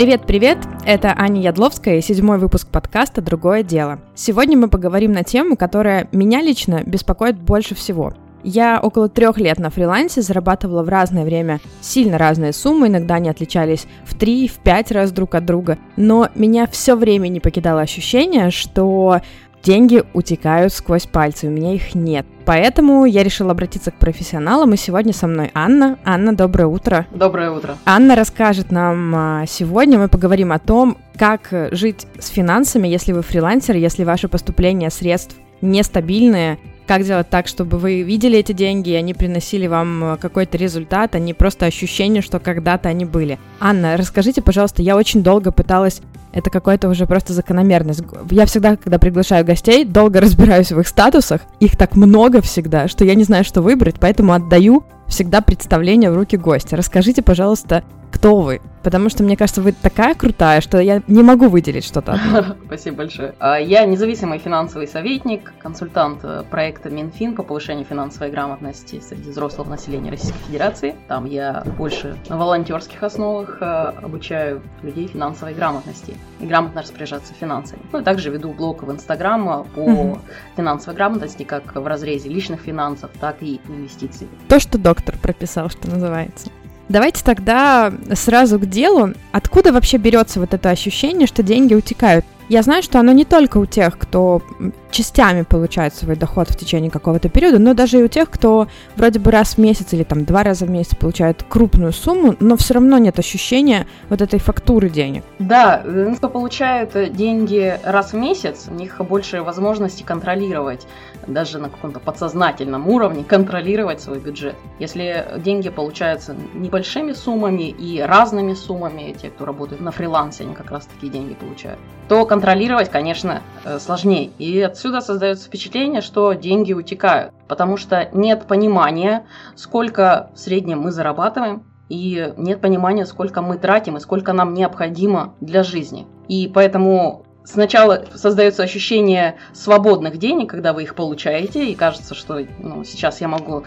[0.00, 0.56] Привет-привет!
[0.86, 3.98] Это Аня Ядловская и седьмой выпуск подкаста «Другое дело».
[4.14, 8.14] Сегодня мы поговорим на тему, которая меня лично беспокоит больше всего.
[8.42, 13.28] Я около трех лет на фрилансе зарабатывала в разное время сильно разные суммы, иногда они
[13.28, 17.82] отличались в три, в пять раз друг от друга, но меня все время не покидало
[17.82, 19.20] ощущение, что
[19.62, 22.26] деньги утекают сквозь пальцы, у меня их нет.
[22.44, 25.98] Поэтому я решила обратиться к профессионалам, и сегодня со мной Анна.
[26.04, 27.06] Анна, доброе утро.
[27.14, 27.76] Доброе утро.
[27.84, 33.22] Анна расскажет нам а, сегодня, мы поговорим о том, как жить с финансами, если вы
[33.22, 38.94] фрилансер, если ваши поступления средств нестабильные, как сделать так, чтобы вы видели эти деньги, и
[38.94, 43.38] они приносили вам какой-то результат, а не просто ощущение, что когда-то они были.
[43.60, 46.02] Анна, расскажите, пожалуйста, я очень долго пыталась
[46.32, 48.02] это какая-то уже просто закономерность.
[48.30, 51.42] Я всегда, когда приглашаю гостей, долго разбираюсь в их статусах.
[51.60, 56.16] Их так много всегда, что я не знаю, что выбрать, поэтому отдаю всегда представление в
[56.16, 56.76] руки гостя.
[56.76, 58.60] Расскажите, пожалуйста, кто вы?
[58.82, 62.18] Потому что, мне кажется, вы такая крутая, что я не могу выделить что-то.
[62.66, 63.34] Спасибо большое.
[63.38, 69.68] А, я независимый финансовый советник, консультант э, проекта Минфин по повышению финансовой грамотности среди взрослого
[69.68, 70.94] населения Российской Федерации.
[71.08, 73.64] Там я больше на волонтерских основах э,
[74.02, 77.82] обучаю людей финансовой грамотности и грамотно распоряжаться финансами.
[77.92, 80.18] Ну и также веду блог в Инстаграм по угу.
[80.56, 84.28] финансовой грамотности, как в разрезе личных финансов, так и инвестиций.
[84.48, 86.50] То, что доктор прописал, что называется.
[86.90, 89.10] Давайте тогда сразу к делу.
[89.30, 92.24] Откуда вообще берется вот это ощущение, что деньги утекают?
[92.48, 94.42] Я знаю, что оно не только у тех, кто
[94.90, 99.20] частями получает свой доход в течение какого-то периода, но даже и у тех, кто вроде
[99.20, 102.74] бы раз в месяц или там два раза в месяц получает крупную сумму, но все
[102.74, 105.22] равно нет ощущения вот этой фактуры денег.
[105.38, 105.84] Да,
[106.16, 110.88] кто получает деньги раз в месяц, у них больше возможности контролировать
[111.26, 114.56] даже на каком-то подсознательном уровне контролировать свой бюджет.
[114.78, 120.70] Если деньги получаются небольшими суммами и разными суммами, те, кто работает на фрилансе, они как
[120.70, 124.30] раз такие деньги получают, то контролировать, конечно, э, сложнее.
[124.38, 129.26] И отсюда создается впечатление, что деньги утекают, потому что нет понимания,
[129.56, 135.34] сколько в среднем мы зарабатываем, и нет понимания, сколько мы тратим и сколько нам необходимо
[135.40, 136.06] для жизни.
[136.28, 142.84] И поэтому сначала создается ощущение свободных денег, когда вы их получаете, и кажется, что ну,
[142.84, 143.64] сейчас я могу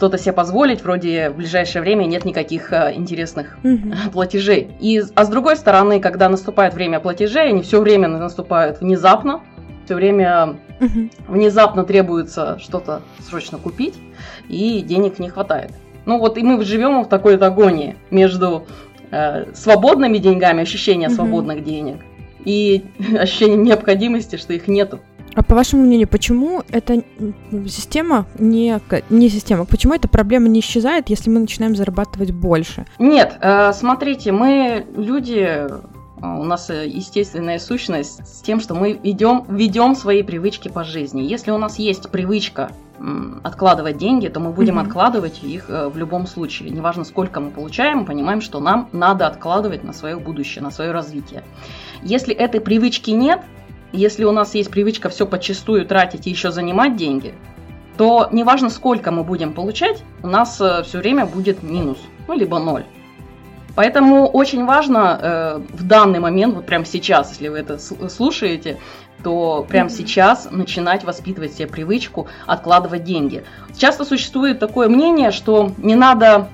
[0.00, 4.10] что-то себе позволить, вроде в ближайшее время нет никаких а, интересных mm-hmm.
[4.12, 4.70] платежей.
[4.80, 9.42] И, а с другой стороны, когда наступает время платежей, они все время наступают внезапно,
[9.84, 11.10] все время mm-hmm.
[11.28, 13.98] внезапно требуется что-то срочно купить,
[14.48, 15.72] и денег не хватает.
[16.06, 18.66] Ну вот и мы живем в такой агонии между
[19.10, 21.14] э, свободными деньгами, ощущение mm-hmm.
[21.14, 21.96] свободных денег,
[22.44, 22.84] и
[23.18, 25.00] ощущение необходимости, что их нету.
[25.34, 27.04] А по вашему мнению, почему эта
[27.68, 28.80] система не,
[29.10, 32.84] не система, почему эта проблема не исчезает, если мы начинаем зарабатывать больше?
[32.98, 35.80] Нет, э, смотрите, мы люди, э,
[36.20, 41.22] у нас естественная сущность с тем, что мы ведем, ведем свои привычки по жизни.
[41.22, 42.72] Если у нас есть привычка
[43.42, 44.86] откладывать деньги, то мы будем mm-hmm.
[44.86, 46.68] откладывать их э, в любом случае.
[46.70, 50.92] Неважно, сколько мы получаем, мы понимаем, что нам надо откладывать на свое будущее, на свое
[50.92, 51.42] развитие.
[52.02, 53.40] Если этой привычки нет,
[53.92, 57.34] если у нас есть привычка все подчастую тратить и еще занимать деньги,
[57.96, 62.58] то неважно, сколько мы будем получать, у нас э, все время будет минус, ну, либо
[62.58, 62.84] ноль.
[63.74, 68.78] Поэтому очень важно э, в данный момент, вот прямо сейчас, если вы это слушаете,
[69.22, 69.96] то прямо mm-hmm.
[69.96, 73.44] сейчас начинать воспитывать себе привычку откладывать деньги.
[73.76, 76.48] Часто существует такое мнение, что не надо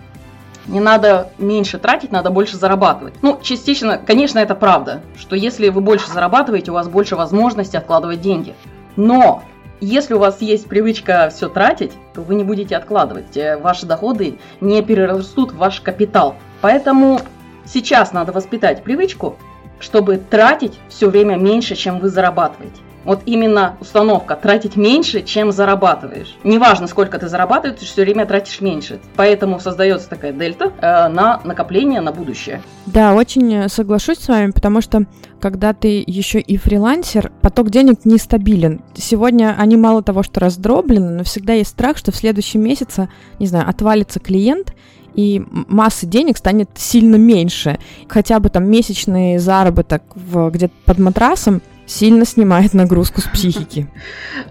[0.68, 3.14] не надо меньше тратить, надо больше зарабатывать.
[3.22, 8.20] Ну, частично, конечно, это правда, что если вы больше зарабатываете, у вас больше возможности откладывать
[8.20, 8.54] деньги.
[8.96, 9.42] Но
[9.80, 13.36] если у вас есть привычка все тратить, то вы не будете откладывать.
[13.36, 16.36] Э, ваши доходы не перерастут в ваш капитал.
[16.60, 17.20] Поэтому
[17.66, 19.36] сейчас надо воспитать привычку
[19.80, 22.80] чтобы тратить все время меньше, чем вы зарабатываете.
[23.06, 26.36] Вот именно установка тратить меньше, чем зарабатываешь.
[26.44, 28.98] Неважно, сколько ты зарабатываешь, ты все время тратишь меньше.
[29.14, 32.62] Поэтому создается такая дельта э, на накопление на будущее.
[32.86, 35.06] Да, очень соглашусь с вами, потому что
[35.40, 38.82] когда ты еще и фрилансер, поток денег нестабилен.
[38.94, 43.08] Сегодня они мало того, что раздроблены, но всегда есть страх, что в следующем месяце,
[43.38, 44.74] не знаю, отвалится клиент,
[45.14, 47.78] и массы денег станет сильно меньше.
[48.08, 53.88] Хотя бы там месячный заработок где-то под матрасом сильно снимает нагрузку с психики.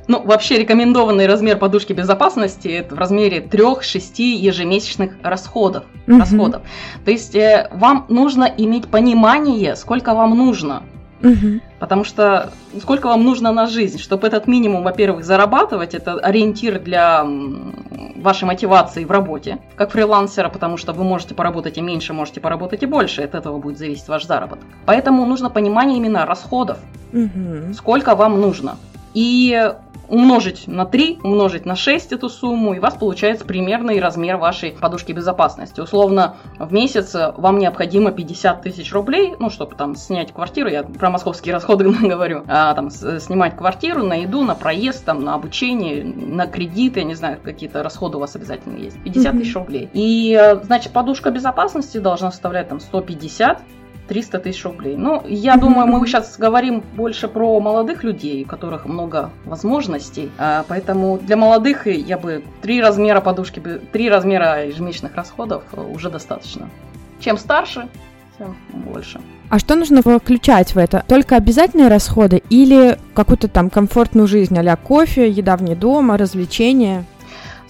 [0.07, 5.85] Ну, вообще рекомендованный размер подушки безопасности это в размере 3-6 ежемесячных расходов.
[6.05, 6.61] расходов.
[7.03, 10.83] То есть э, вам нужно иметь понимание, сколько вам нужно.
[11.25, 11.59] Угу.
[11.79, 17.25] Потому что сколько вам нужно на жизнь, чтобы этот минимум, во-первых, зарабатывать, это ориентир для
[18.15, 22.83] вашей мотивации в работе, как фрилансера, потому что вы можете поработать и меньше, можете поработать
[22.83, 24.65] и больше, от этого будет зависеть ваш заработок.
[24.85, 26.77] Поэтому нужно понимание именно расходов,
[27.11, 27.73] угу.
[27.73, 28.77] сколько вам нужно.
[29.13, 29.73] И
[30.09, 34.71] умножить на 3, умножить на 6 эту сумму, и у вас получается примерный размер вашей
[34.71, 35.79] подушки безопасности.
[35.79, 41.09] Условно, в месяц вам необходимо 50 тысяч рублей, ну, чтобы там снять квартиру, я про
[41.09, 46.47] московские расходы говорю, а, там, снимать квартиру на еду, на проезд, там, на обучение, на
[46.47, 49.01] кредиты, я не знаю, какие-то расходы у вас обязательно есть.
[49.03, 49.39] 50 mm-hmm.
[49.39, 49.89] тысяч рублей.
[49.93, 53.61] И, э, значит, подушка безопасности должна составлять там 150
[54.07, 54.95] 300 тысяч рублей.
[54.97, 60.31] Ну, я думаю, мы сейчас говорим больше про молодых людей, у которых много возможностей.
[60.37, 63.61] А, поэтому для молодых я бы три размера подушки,
[63.91, 65.63] три размера ежемесячных расходов
[65.93, 66.69] уже достаточно.
[67.19, 67.87] Чем старше,
[68.37, 69.19] тем больше.
[69.49, 71.03] А что нужно включать в это?
[71.07, 77.05] Только обязательные расходы или какую-то там комфортную жизнь, а кофе, еда вне дома, развлечения?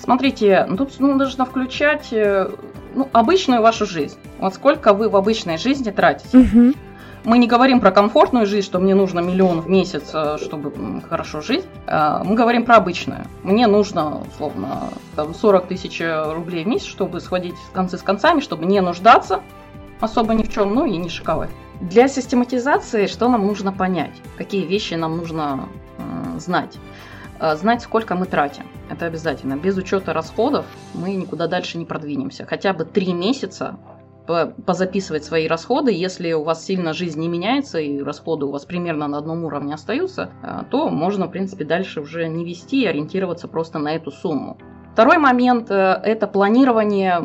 [0.06, 2.48] Смотрите, ну, тут нужно включать э,
[2.94, 4.18] ну, обычную вашу жизнь.
[4.38, 6.38] Вот сколько вы в обычной жизни тратите.
[6.38, 6.74] Угу.
[7.24, 11.42] Мы не говорим про комфортную жизнь, что мне нужно миллион в месяц, э, чтобы хорошо
[11.42, 11.66] жить.
[11.88, 13.26] Э, мы говорим про обычную.
[13.42, 18.42] Мне нужно, условно, там, 40 тысяч рублей в месяц, чтобы сходить с концы с концами,
[18.42, 19.42] чтобы не нуждаться
[20.02, 21.50] особо ни в чем, ну и не шиковать.
[21.82, 24.14] Для систематизации что нам нужно понять?
[24.38, 25.68] Какие вещи нам нужно
[25.98, 26.78] э, знать?
[27.46, 28.64] Э, знать, сколько мы тратим.
[28.90, 29.56] Это обязательно.
[29.56, 32.46] Без учета расходов мы никуда дальше не продвинемся.
[32.46, 33.78] Хотя бы три месяца
[34.66, 35.92] позаписывать свои расходы.
[35.92, 39.76] Если у вас сильно жизнь не меняется и расходы у вас примерно на одном уровне
[39.76, 44.10] остаются, э, то можно, в принципе, дальше уже не вести и ориентироваться просто на эту
[44.10, 44.58] сумму.
[44.94, 47.20] Второй момент э,– это планирование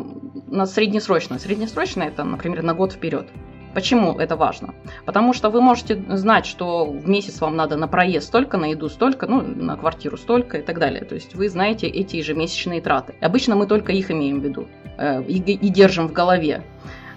[0.45, 1.39] на среднесрочное.
[1.39, 3.27] Среднесрочное– это, например, на год вперед.
[3.73, 4.73] Почему это важно?
[5.05, 8.89] Потому что вы можете знать, что в месяц вам надо на проезд столько, на еду
[8.89, 11.03] столько, ну, на квартиру столько и так далее.
[11.05, 13.15] То есть вы знаете эти ежемесячные траты.
[13.21, 16.63] Обычно мы только их имеем в виду э, и, и держим в голове.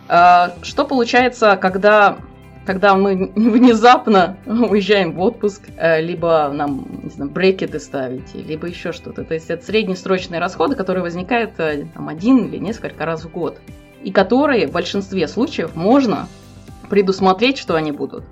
[0.08, 2.18] Э, что получается, когда
[2.64, 8.92] когда мы внезапно уезжаем в отпуск, э, либо нам, не знаю, брекеты ставить, либо еще
[8.92, 9.24] что-то.
[9.24, 13.58] То есть это среднесрочные расходы, которые возникают э, там, один или несколько раз в год.
[14.02, 16.28] И которые в большинстве случаев можно
[16.88, 18.24] предусмотреть, что они будут.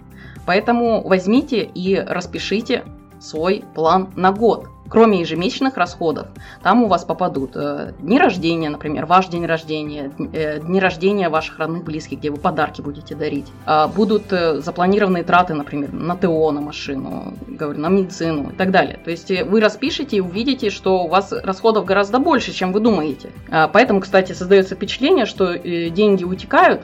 [0.46, 2.84] Поэтому возьмите и распишите
[3.20, 6.26] свой план на год кроме ежемесячных расходов,
[6.62, 11.58] там у вас попадут э, дни рождения, например, ваш день рождения, э, дни рождения ваших
[11.58, 13.46] родных, близких, где вы подарки будете дарить.
[13.66, 18.70] Э, будут э, запланированные траты, например, на ТО, на машину, говорю, на медицину и так
[18.70, 19.00] далее.
[19.02, 22.80] То есть э, вы распишете и увидите, что у вас расходов гораздо больше, чем вы
[22.80, 23.30] думаете.
[23.48, 26.82] Э, поэтому, кстати, создается впечатление, что э, деньги утекают,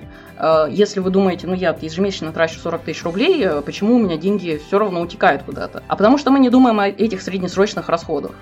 [0.70, 4.60] если вы думаете, ну я ежемесячно трачу 40 тысяч рублей, э, почему у меня деньги
[4.64, 5.82] все равно утекают куда-то?
[5.88, 8.32] А потому что мы не думаем о этих среднесрочных расходах.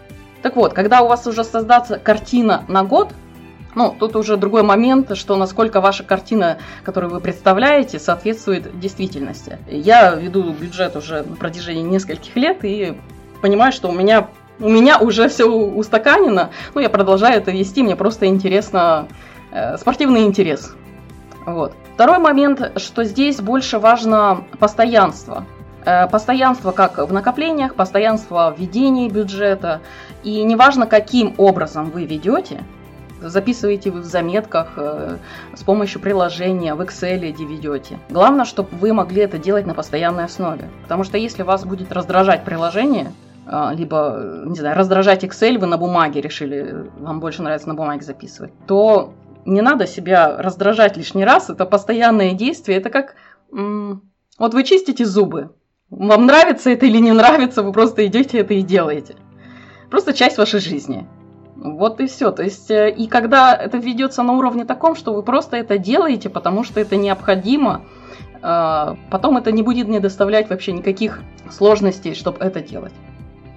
[0.42, 3.12] Так вот, когда у вас уже создаться картина на год,
[3.74, 9.58] ну, тут уже другой момент, что насколько ваша картина, которую вы представляете, соответствует действительности.
[9.66, 12.96] Я веду бюджет уже на протяжении нескольких лет и
[13.40, 14.28] понимаю, что у меня
[14.58, 19.06] у меня уже все устаканено, ну, я продолжаю это вести, мне просто интересно,
[19.52, 20.74] э, спортивный интерес.
[21.44, 21.74] Вот.
[21.96, 25.46] Второй момент, что здесь больше важно постоянство.
[25.86, 29.80] Э, постоянство как в накоплениях, постоянство в ведении бюджета.
[30.22, 32.64] И неважно, каким образом вы ведете,
[33.22, 35.16] записываете вы в заметках, э,
[35.54, 37.98] с помощью приложения, в Excel ведете.
[38.10, 40.68] Главное, чтобы вы могли это делать на постоянной основе.
[40.82, 43.10] Потому что если вас будет раздражать приложение,
[43.46, 48.02] э, либо, не знаю, раздражать Excel, вы на бумаге решили, вам больше нравится на бумаге
[48.02, 49.14] записывать, то
[49.46, 53.14] не надо себя раздражать лишний раз, это постоянное действие, это как...
[53.50, 55.54] Вот вы чистите зубы,
[55.88, 59.16] вам нравится это или не нравится, вы просто идете это и делаете.
[59.88, 61.06] Просто часть вашей жизни.
[61.54, 62.32] Вот и все.
[62.32, 66.28] То есть, э, и когда это ведется на уровне таком, что вы просто это делаете,
[66.28, 67.82] потому что это необходимо,
[68.42, 72.92] э, потом это не будет не доставлять вообще никаких сложностей, чтобы это делать.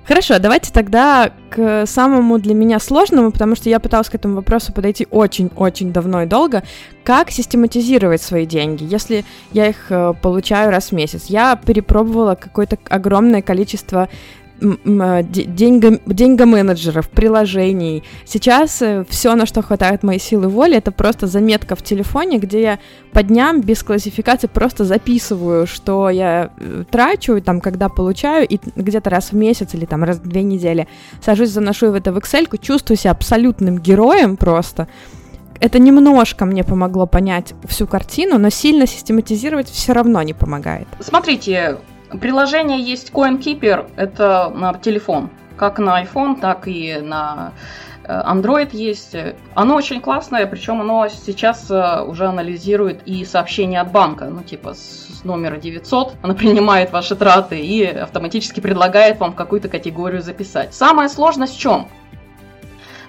[0.10, 4.74] Хорошо, давайте тогда к самому для меня сложному, потому что я пыталась к этому вопросу
[4.74, 6.64] подойти очень-очень давно и долго.
[7.04, 9.24] Как систематизировать свои деньги, если
[9.54, 11.26] я их э, получаю раз в месяц?
[11.28, 14.10] Я перепробовала какое-то огромное количество
[14.62, 18.04] а, деньга, деньгоменеджеров, приложений.
[18.26, 22.62] Сейчас э, все, на что хватает моей силы воли, это просто заметка в телефоне, где
[22.62, 22.80] я
[23.12, 29.10] по дням без классификации просто записываю, что я э, трачу, там, когда получаю, и где-то
[29.10, 30.88] раз в месяц или там раз в две недели
[31.22, 34.88] сажусь, заношу в это в Excel, чувствую себя абсолютным героем просто.
[35.60, 40.88] Это немножко мне помогло понять всю картину, но сильно систематизировать все равно не помогает.
[41.02, 41.78] Смотрите,
[42.18, 47.54] Приложение есть CoinKeeper, это на телефон, как на iPhone, так и на
[48.04, 49.16] э, Android есть.
[49.54, 54.74] Оно очень классное, причем оно сейчас э, уже анализирует и сообщения от банка, ну типа
[54.74, 60.74] с номера 900, оно принимает ваши траты и автоматически предлагает вам какую-то категорию записать.
[60.74, 61.90] Самая сложность в чем?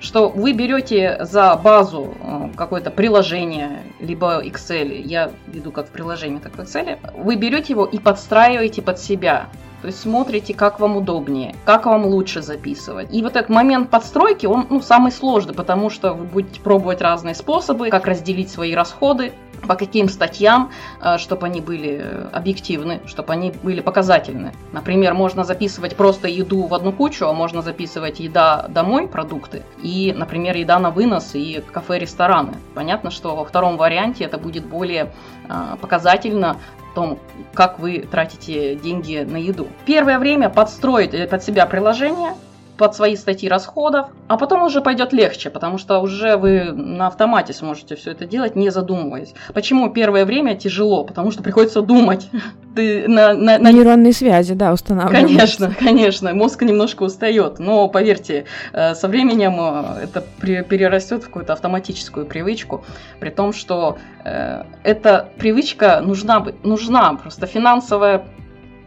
[0.01, 6.39] Что вы берете за базу э, какое-то приложение, либо Excel, я веду как в приложении,
[6.39, 9.47] так в Excel, вы берете его и подстраиваете под себя.
[9.83, 13.13] То есть смотрите, как вам удобнее, как вам лучше записывать.
[13.15, 17.35] И вот этот момент подстройки, он ну, самый сложный, потому что вы будете пробовать разные
[17.35, 19.33] способы, как разделить свои расходы,
[19.67, 20.71] по каким статьям,
[21.03, 24.53] э, чтобы они были объективны, чтобы они были показательны.
[24.73, 30.15] Например, можно записывать просто еду в одну кучу, а можно записывать еда домой, продукты, и,
[30.17, 32.55] например, еда на вынос и кафе-рестораны.
[32.75, 35.13] Понятно, что во втором варианте это будет более
[35.49, 36.57] э, показательно
[36.95, 37.19] том,
[37.55, 39.69] как вы тратите деньги на еду.
[39.87, 42.35] Первое время подстроить под себя приложение–
[42.81, 47.53] под свои статьи расходов, а потом уже пойдет легче, потому что уже вы на автомате
[47.53, 49.35] сможете все это делать, не задумываясь.
[49.53, 51.05] Почему первое время тяжело?
[51.05, 52.31] Потому что приходится думать.
[52.75, 53.71] Ты на, на, на...
[53.71, 55.29] Нейронные связи, да, устанавливаются.
[55.29, 61.53] Конечно, конечно, мозг немножко устает, но поверьте, э, со временем э, это перерастет в какую-то
[61.53, 62.83] автоматическую привычку,
[63.19, 68.25] при том, что э, эта привычка нужна, нужна просто финансовая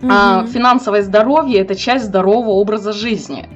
[0.03, 0.11] Угу.
[0.11, 3.47] А финансовое здоровье это часть здорового образа жизни.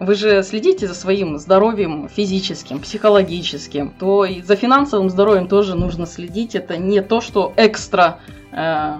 [0.00, 6.06] Вы же следите за своим здоровьем физическим, психологическим, то и за финансовым здоровьем тоже нужно
[6.06, 6.54] следить.
[6.54, 8.18] Это не то, что экстра,
[8.50, 8.94] э,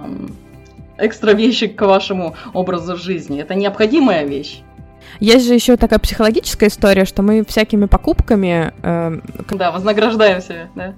[0.99, 3.41] экстра вещи к вашему образу жизни.
[3.41, 4.61] Это необходимая вещь.
[5.21, 8.75] Есть же еще такая психологическая история, что мы всякими покупками...
[8.83, 9.21] Э,
[9.53, 10.95] да, вознаграждаем себя, да.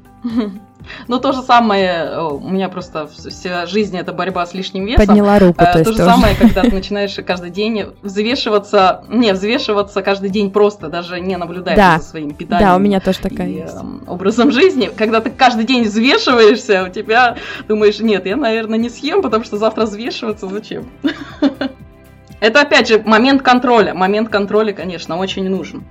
[1.09, 5.07] Ну, то же самое, у меня просто вся жизнь это борьба с лишним весом.
[5.07, 6.11] Подняла руку, то, то есть же тоже.
[6.11, 11.77] самое, когда ты начинаешь каждый день взвешиваться, не, взвешиваться каждый день просто, даже не наблюдая
[11.77, 11.99] да.
[11.99, 12.69] за своим питанием.
[12.69, 13.77] Да, у меня тоже такая и, есть.
[14.07, 14.91] образом жизни.
[14.97, 17.37] Когда ты каждый день взвешиваешься, у тебя
[17.69, 20.89] думаешь, нет, я, наверное, не съем, потому что завтра взвешиваться зачем?
[22.41, 23.95] Это, опять же, момент контроля.
[23.95, 25.85] Момент контроля, конечно, очень нужен.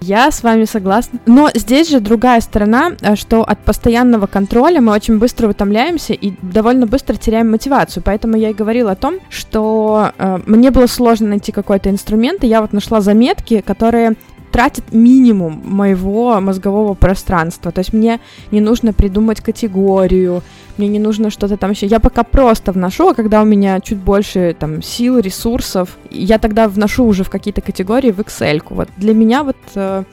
[0.00, 1.18] Я с вами согласна.
[1.26, 6.32] Но здесь же другая сторона, э, что от постоянного контроля мы очень быстро утомляемся и
[6.42, 8.02] довольно быстро теряем мотивацию.
[8.04, 12.46] Поэтому я и говорила о том, что э, мне было сложно найти какой-то инструмент, и
[12.46, 14.16] я вот нашла заметки, которые
[14.50, 17.72] тратит минимум моего мозгового пространства.
[17.72, 20.42] То есть мне не нужно придумать категорию,
[20.76, 21.86] мне не нужно что-то там еще.
[21.86, 26.68] Я пока просто вношу, а когда у меня чуть больше там сил, ресурсов, я тогда
[26.68, 28.62] вношу уже в какие-то категории в Excel.
[28.70, 30.04] Вот для меня вот э,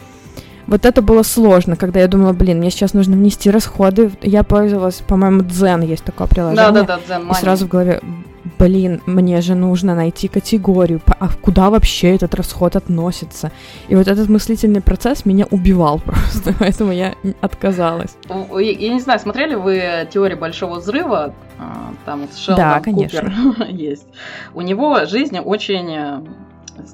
[0.68, 4.12] вот это было сложно, когда я думала, блин, мне сейчас нужно внести расходы.
[4.22, 6.72] Я пользовалась, по-моему, Дзен есть такое приложение.
[6.72, 7.32] Да, да, да, Дзен.
[7.32, 8.02] И сразу в голове,
[8.60, 13.52] блин, мне же нужно найти категорию, а куда вообще этот расход относится?
[13.88, 18.18] И вот этот мыслительный процесс меня убивал просто, поэтому я отказалась.
[18.30, 21.34] Я не знаю, смотрели вы теорию большого взрыва?
[21.60, 23.22] А, там вот Шелдон да, конечно.
[23.22, 24.08] Купер есть.
[24.54, 26.22] У него жизнь очень э,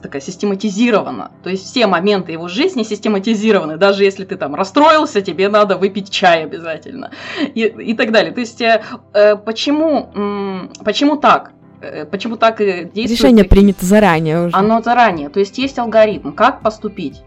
[0.01, 1.31] такая систематизирована.
[1.43, 3.77] То есть все моменты его жизни систематизированы.
[3.77, 7.11] Даже если ты там расстроился, тебе надо выпить чай обязательно.
[7.53, 8.33] И, и так далее.
[8.33, 11.51] То есть э, э почему, э, почему так?
[11.81, 13.09] Э, почему так действует?
[13.09, 14.55] Решение принято заранее уже.
[14.55, 15.29] Оно заранее.
[15.29, 17.21] То есть есть алгоритм, как поступить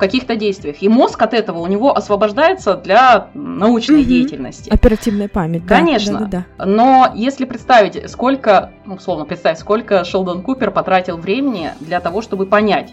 [0.00, 0.82] каких-то действиях.
[0.82, 4.08] И мозг от этого у него освобождается для научной угу.
[4.08, 4.70] деятельности.
[4.70, 5.76] Оперативная память, да.
[5.76, 6.20] Конечно.
[6.20, 6.66] Да, да, да.
[6.66, 12.46] Но если представить, сколько, ну, условно представить, сколько Шелдон Купер потратил времени для того, чтобы
[12.46, 12.92] понять,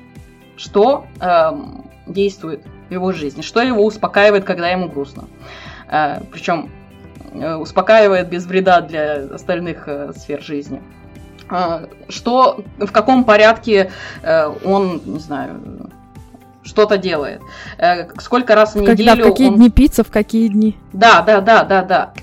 [0.57, 1.51] что э,
[2.05, 5.25] действует в его жизни, что его успокаивает, когда ему грустно.
[5.89, 6.69] Э, причем
[7.33, 10.81] э, успокаивает без вреда для остальных э, сфер жизни
[11.49, 13.91] э, что в каком порядке
[14.23, 15.89] э, он, не знаю,
[16.67, 17.41] что-то делает.
[17.77, 18.97] Э, сколько раз в неделю...
[18.97, 19.55] Когда, в какие он...
[19.55, 20.77] дни пицца, в какие дни?
[20.93, 22.13] Да, да, да, да, да.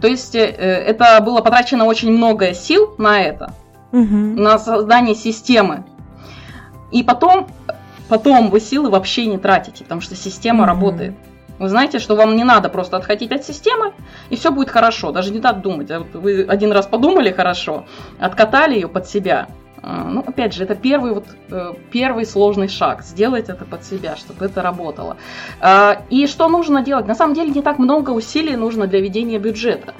[0.00, 3.54] То есть э, это было потрачено очень много сил на это,
[3.92, 4.04] угу.
[4.04, 5.84] на создание системы.
[6.90, 7.48] И потом,
[8.08, 10.68] потом вы силы вообще не тратите, потому что система угу.
[10.68, 11.14] работает.
[11.60, 13.92] Вы знаете, что вам не надо просто отходить от системы,
[14.30, 15.12] и все будет хорошо.
[15.12, 15.90] Даже не надо думать.
[15.90, 17.84] А вы один раз подумали хорошо,
[18.18, 19.46] откатали ее под себя,
[19.82, 24.44] ну, опять же, это первый, вот, э, первый сложный шаг, сделать это под себя, чтобы
[24.44, 25.16] это работало.
[25.60, 27.06] А, и что нужно делать?
[27.06, 29.94] На самом деле не так много усилий нужно для ведения бюджета.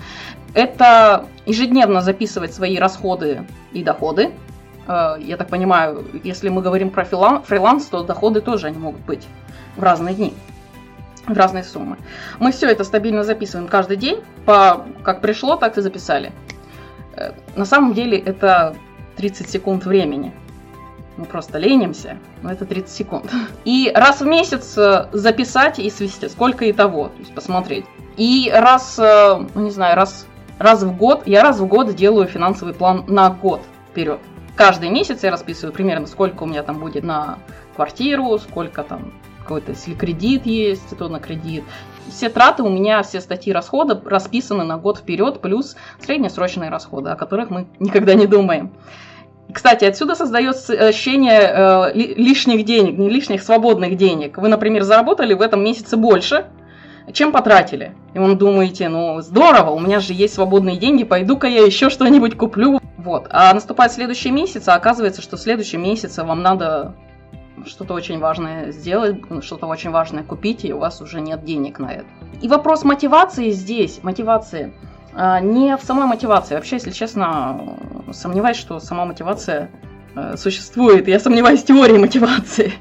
[0.53, 4.33] Это ежедневно записывать свои расходы и доходы.
[4.87, 9.27] А, я так понимаю, если мы говорим про фриланс, то доходы тоже они могут быть
[9.77, 10.35] в разные дни
[11.27, 11.97] в разные суммы.
[12.39, 16.33] Мы все это стабильно записываем каждый день, по как пришло, так и записали.
[17.15, 18.75] Э, на самом деле это
[19.21, 20.33] 30 секунд времени.
[21.19, 23.31] Мы просто ленимся, но это 30 секунд.
[23.67, 27.85] И раз в месяц э, записать и свести, сколько и того, то есть посмотреть.
[28.17, 30.27] И раз, э, ну не знаю, раз,
[30.59, 33.61] раз в год, я раз в год делаю финансовый план на год
[33.91, 34.21] вперед.
[34.57, 37.41] Каждый месяц я расписываю примерно, сколько у меня там будет на
[37.77, 39.13] квартиру, сколько там
[39.43, 41.65] какой-то, если кредит есть, то на кредит.
[42.09, 47.17] Все траты у меня, все статьи расхода расписаны на год вперед, плюс среднесрочные расходы, о
[47.17, 48.73] которых мы никогда не думаем.
[49.53, 54.39] Кстати, отсюда создается ощущение э, лишних денег, не лишних свободных денег.
[54.39, 56.47] Вы, например, заработали в этом месяце больше,
[57.13, 57.95] чем потратили.
[58.15, 62.37] И вы думаете, ну здорово, у меня же есть свободные деньги, пойду-ка я еще что-нибудь
[62.37, 62.81] куплю.
[62.99, 63.27] Вот.
[63.31, 66.95] А наступает следующий месяц, а оказывается, что в следующем месяце вам надо
[67.67, 71.93] что-то очень важное сделать, что-то очень важное купить, и у вас уже нет денег на
[71.93, 72.07] это.
[72.41, 74.73] И вопрос мотивации здесь, мотивации,
[75.15, 76.55] не в самой мотивации.
[76.55, 77.77] Вообще, если честно,
[78.13, 79.71] сомневаюсь, что сама мотивация
[80.15, 81.09] э, существует.
[81.09, 82.73] Я сомневаюсь в теории мотивации.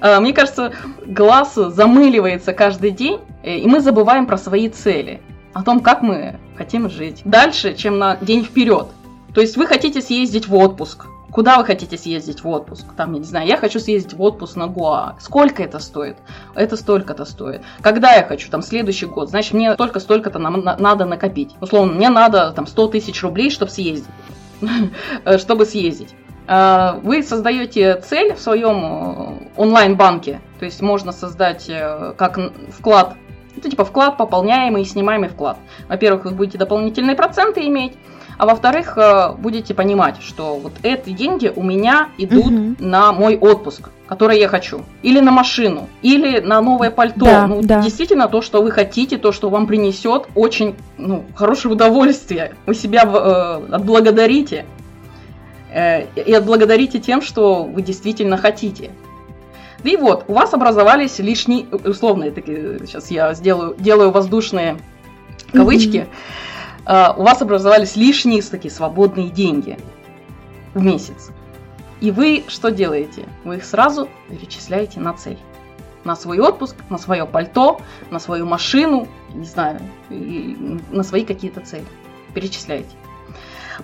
[0.00, 0.72] А, мне кажется,
[1.06, 5.20] глаз замыливается каждый день, э, и мы забываем про свои цели,
[5.52, 7.22] о том, как мы хотим жить.
[7.24, 8.88] Дальше, чем на день вперед.
[9.34, 12.86] То есть вы хотите съездить в отпуск, Куда вы хотите съездить в отпуск?
[12.96, 15.16] Там, я не знаю, я хочу съездить в отпуск на Гоа.
[15.20, 16.16] Сколько это стоит?
[16.54, 17.60] Это столько-то стоит.
[17.82, 18.50] Когда я хочу?
[18.50, 19.28] Там, следующий год.
[19.28, 21.54] Значит, мне только-столько-то нам надо накопить.
[21.60, 24.08] Условно, мне надо там 100 тысяч рублей, чтобы съездить.
[25.36, 26.14] чтобы съездить.
[26.46, 30.40] А, вы создаете цель в своем э, онлайн-банке.
[30.58, 32.40] То есть можно создать э, как
[32.70, 33.14] вклад
[33.56, 35.58] это типа вклад, пополняемый и снимаемый вклад.
[35.88, 37.94] Во-первых, вы будете дополнительные проценты иметь,
[38.38, 42.76] а во-вторых, э, будете понимать, что вот эти деньги у меня идут угу.
[42.78, 47.24] на мой отпуск, который я хочу, или на машину, или на новое пальто.
[47.24, 47.80] Да, ну, да.
[47.80, 52.54] действительно, то, что вы хотите, то, что вам принесет очень ну, хорошее удовольствие.
[52.66, 54.66] Вы себя э, отблагодарите.
[55.72, 58.90] Э, и отблагодарите тем, что вы действительно хотите.
[59.82, 64.76] И вот, у вас образовались лишние, условные такие, сейчас я сделаю, делаю воздушные
[65.52, 65.98] кавычки.
[65.98, 66.45] Mm-hmm Э,
[66.86, 69.78] у вас образовались лишние такие свободные деньги
[70.74, 71.30] в месяц.
[72.00, 73.24] И вы что делаете?
[73.44, 75.38] Вы их сразу перечисляете на цель.
[76.04, 77.80] На свой отпуск, на свое пальто,
[78.10, 81.86] на свою машину, не знаю, на свои какие-то цели.
[82.34, 82.94] Перечисляете.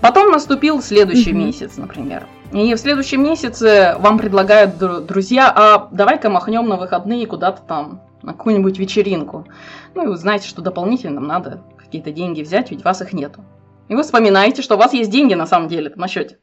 [0.01, 1.47] Потом наступил следующий mm-hmm.
[1.47, 2.27] месяц, например.
[2.53, 8.33] И в следующем месяце вам предлагают друзья, а давай-ка махнем на выходные куда-то там, на
[8.33, 9.47] какую-нибудь вечеринку.
[9.95, 13.13] Ну и вы знаете, что дополнительно нам надо какие-то деньги взять, ведь у вас их
[13.13, 13.45] нету.
[13.89, 16.39] И вы вспоминаете, что у вас есть деньги на самом деле на счете.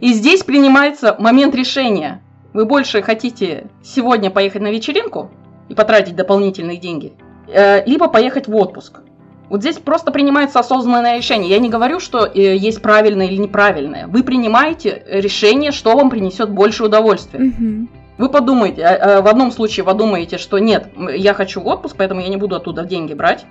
[0.00, 2.22] И здесь принимается момент решения.
[2.54, 5.30] Вы больше хотите сегодня поехать на вечеринку
[5.68, 7.12] и потратить дополнительные деньги,
[7.48, 9.00] э, либо поехать в отпуск.
[9.50, 11.50] Вот здесь просто принимается осознанное решение.
[11.50, 14.06] Я не говорю, что э, есть правильное или неправильное.
[14.06, 17.40] Вы принимаете решение, что вам принесет больше удовольствия.
[17.40, 17.88] Mm-hmm.
[18.16, 21.96] Вы подумайте, а, а, в одном случае вы думаете, что нет, я хочу в отпуск,
[21.98, 23.44] поэтому я не буду оттуда деньги брать.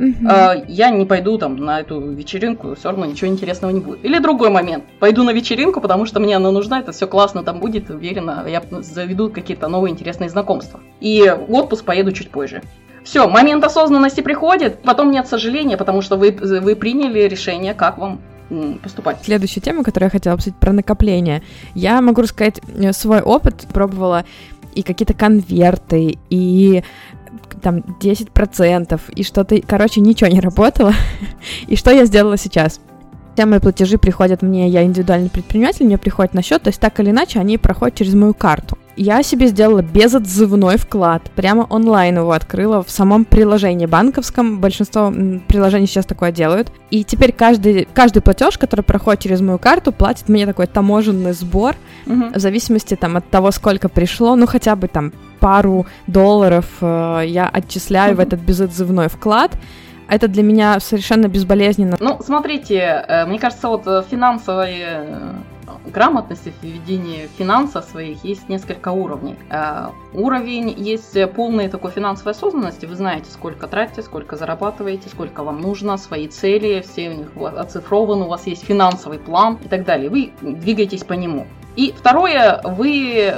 [0.00, 0.64] Угу.
[0.68, 4.02] я не пойду там на эту вечеринку, все равно ничего интересного не будет.
[4.02, 4.84] Или другой момент.
[4.98, 8.62] Пойду на вечеринку, потому что мне она нужна, это все классно там будет, уверена, я
[8.80, 10.80] заведу какие-то новые интересные знакомства.
[11.00, 12.62] И в отпуск поеду чуть позже.
[13.04, 18.20] Все, момент осознанности приходит, потом нет сожаления, потому что вы, вы приняли решение, как вам
[18.82, 19.18] поступать.
[19.22, 21.42] Следующая тема, которую я хотела обсудить, про накопление.
[21.74, 24.24] Я могу рассказать э, свой опыт, пробовала
[24.74, 26.82] и какие-то конверты, и
[27.56, 30.92] там 10% и что-то, короче, ничего не работало.
[31.66, 32.80] и что я сделала сейчас?
[33.40, 37.00] Все мои платежи приходят мне, я индивидуальный предприниматель, мне приходят на счет, то есть так
[37.00, 38.76] или иначе они проходят через мою карту.
[38.96, 45.10] Я себе сделала безотзывной вклад, прямо онлайн его открыла в самом приложении банковском, большинство
[45.48, 46.70] приложений сейчас такое делают.
[46.90, 51.76] И теперь каждый, каждый платеж, который проходит через мою карту, платит мне такой таможенный сбор,
[52.04, 52.24] угу.
[52.34, 57.48] в зависимости там от того, сколько пришло, ну хотя бы там пару долларов э, я
[57.48, 59.56] отчисляю в этот безотзывной вклад.
[60.10, 61.96] Это для меня совершенно безболезненно.
[62.00, 65.32] Ну, смотрите, э, мне кажется, вот э, финансовые э,
[65.86, 69.36] грамотности в ведении финансов своих есть несколько уровней.
[70.12, 72.86] Уровень есть полной такой финансовой осознанности.
[72.86, 78.24] Вы знаете, сколько тратите, сколько зарабатываете, сколько вам нужно, свои цели, все у них оцифрованы,
[78.24, 80.10] у вас есть финансовый план и так далее.
[80.10, 81.46] Вы двигаетесь по нему.
[81.76, 83.34] И второе, вы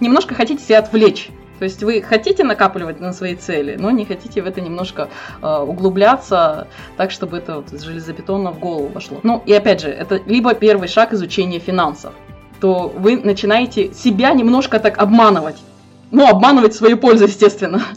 [0.00, 4.42] немножко хотите себя отвлечь то есть вы хотите накапливать на свои цели, но не хотите
[4.42, 5.08] в это немножко
[5.42, 9.20] э, углубляться так, чтобы это вот железобетонно в голову вошло.
[9.22, 12.12] Ну и опять же, это либо первый шаг изучения финансов,
[12.60, 15.56] то вы начинаете себя немножко так обманывать.
[16.10, 17.82] Ну, обманывать свою пользу, естественно.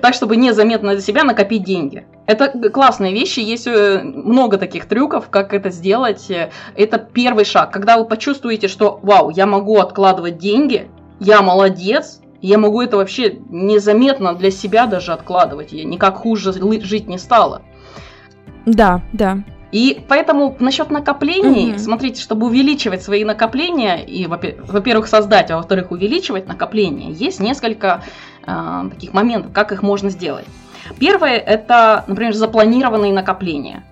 [0.00, 2.06] Так, чтобы незаметно для себя накопить деньги.
[2.26, 6.32] Это классные вещи, есть э, много таких трюков, как это сделать.
[6.76, 7.70] Это первый шаг.
[7.70, 13.38] Когда вы почувствуете, что вау, я могу откладывать деньги, я молодец, я могу это вообще
[13.48, 15.72] незаметно для себя даже откладывать.
[15.72, 17.62] Я никак хуже жить не стала.
[18.66, 19.38] Да, да.
[19.72, 21.78] И поэтому насчет накоплений, угу.
[21.78, 28.02] смотрите, чтобы увеличивать свои накопления, и, во-первых, создать, а во-вторых, увеличивать накопления, есть несколько
[28.44, 30.46] э, таких моментов, как их можно сделать.
[30.98, 33.84] Первое– это, например, запланированные накопления.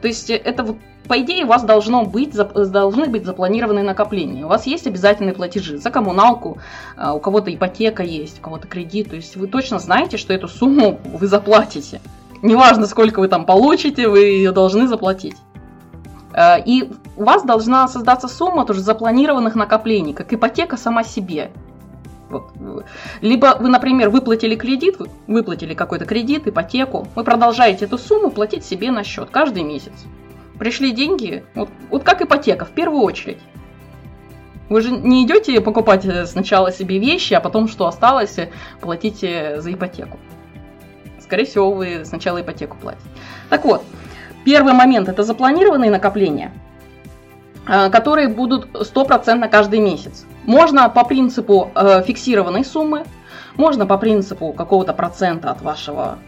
[0.00, 0.76] То есть это вот
[1.08, 4.44] по идее, у вас должно быть, должны быть запланированные накопления.
[4.44, 6.58] У вас есть обязательные платежи за коммуналку,
[6.96, 9.08] а, у кого-то ипотека есть, у кого-то кредит.
[9.08, 12.02] То есть вы точно знаете, что эту сумму вы заплатите.
[12.42, 15.36] Неважно, сколько вы там получите, вы ее должны заплатить.
[16.34, 21.50] А, и у вас должна создаться сумма тоже запланированных накоплений, как ипотека сама себе.
[23.20, 28.90] Либо вы, например, выплатили кредит, выплатили какой-то кредит, ипотеку, вы продолжаете эту сумму платить себе
[28.90, 29.92] на счет каждый месяц.
[30.58, 33.38] Пришли деньги, вот, вот как ипотека, в первую очередь.
[34.68, 38.36] Вы же не идете покупать сначала себе вещи, а потом, что осталось,
[38.80, 40.18] платите за ипотеку.
[41.20, 43.08] Скорее всего, вы сначала ипотеку платите.
[43.50, 43.82] Так вот,
[44.44, 46.52] первый момент– это запланированные накопления,
[47.66, 50.24] э, которые будут стопроцентно каждый месяц.
[50.48, 53.04] Можно по принципу э, фиксированной суммы,
[53.56, 56.18] можно по принципу какого-то процента от вашего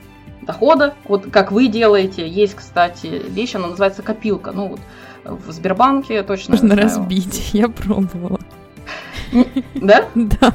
[0.42, 0.92] дохода.
[1.08, 2.28] Вот как вы делаете.
[2.28, 4.52] Есть, кстати, вещь, она называется копилка.
[4.52, 4.80] Ну вот
[5.24, 6.52] в Сбербанке точно.
[6.52, 8.38] Можно разбить, я пробовала.
[9.74, 10.04] Да?
[10.14, 10.52] Да.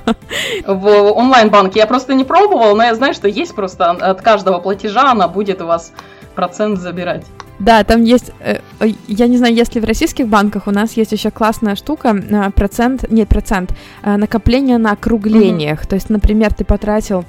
[0.68, 5.10] В онлайн-банке я просто не пробовала, но я знаю, что есть просто от каждого платежа
[5.10, 5.92] она будет у вас
[6.36, 7.26] процент забирать.
[7.60, 8.60] Да, там есть, э,
[9.08, 13.10] я не знаю, если в российских банках у нас есть еще классная штука, э, процент,
[13.10, 15.84] нет, процент, э, накопление на округлениях.
[15.84, 15.90] Mm-hmm.
[15.90, 17.24] То есть, например, ты потратил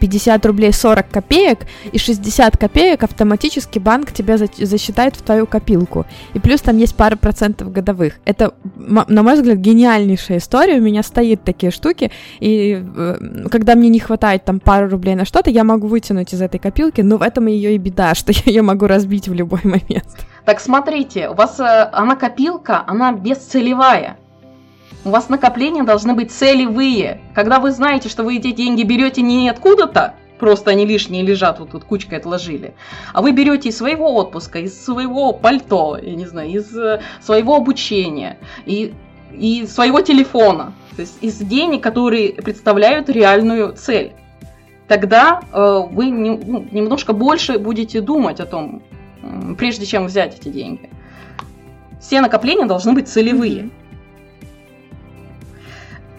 [0.00, 1.60] 50 рублей 40 копеек,
[1.92, 6.06] и 60 копеек автоматически банк тебя засчитает в твою копилку.
[6.34, 8.14] И плюс там есть пара процентов годовых.
[8.24, 10.78] Это, на мой взгляд, гениальнейшая история.
[10.78, 15.24] У меня стоит такие штуки, и э, когда мне не хватает там пару рублей на
[15.24, 18.42] что-то, я могу вытянуть из этой копилки, но в этом ее и беда, что я
[18.46, 20.26] ее могу разбить в любой момент.
[20.44, 24.16] Так смотрите, у вас э, она копилка, она бесцелевая.
[25.04, 27.20] У вас накопления должны быть целевые.
[27.34, 31.70] Когда вы знаете, что вы эти деньги берете не откуда-то, просто они лишние лежат, вот
[31.70, 32.74] тут кучкой отложили.
[33.12, 37.56] А вы берете из своего отпуска, из своего пальто, я не знаю, из э, своего
[37.56, 38.94] обучения, и,
[39.32, 44.12] и своего телефона, то есть из денег, которые представляют реальную цель.
[44.88, 48.82] Тогда э, вы не, ну, немножко больше будете думать о том,
[49.56, 50.90] прежде чем взять эти деньги.
[52.00, 53.62] Все накопления должны быть целевые.
[53.62, 53.83] Mm-hmm.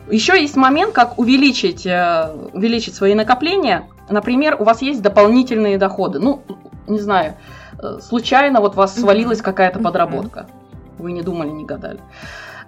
[0.09, 3.87] Еще есть момент, как увеличить, э, увеличить свои накопления.
[4.09, 6.19] Например, у вас есть дополнительные доходы.
[6.19, 6.43] Ну,
[6.87, 7.35] не знаю,
[7.81, 10.47] э, случайно вот у вас свалилась какая-то подработка.
[10.99, 11.99] Вы не думали, не гадали.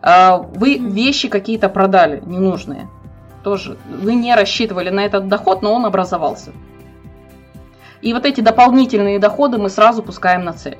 [0.02, 2.90] А, вы вещи какие-то продали ненужные.
[3.44, 6.52] Тоже вы не рассчитывали на этот доход, но он образовался.
[8.02, 10.78] И вот эти дополнительные доходы мы сразу пускаем на цель.